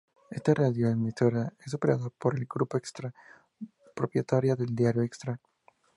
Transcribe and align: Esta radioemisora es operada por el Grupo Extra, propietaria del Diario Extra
Esta 0.31 0.55
radioemisora 0.55 1.53
es 1.63 1.75
operada 1.75 2.09
por 2.09 2.35
el 2.35 2.47
Grupo 2.51 2.75
Extra, 2.75 3.13
propietaria 3.93 4.55
del 4.55 4.73
Diario 4.75 5.03
Extra 5.03 5.39